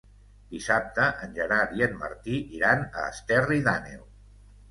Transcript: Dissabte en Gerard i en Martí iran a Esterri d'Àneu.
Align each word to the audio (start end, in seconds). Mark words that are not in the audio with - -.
Dissabte 0.53 1.03
en 1.25 1.35
Gerard 1.41 1.75
i 1.81 1.85
en 1.87 1.93
Martí 1.99 2.39
iran 2.61 2.83
a 3.01 3.05
Esterri 3.13 3.59
d'Àneu. 3.69 4.01